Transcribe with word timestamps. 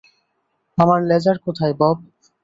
আমার 0.77 0.99
লেজার 1.09 1.37
কোথায়, 1.39 1.73
বব? 1.79 1.97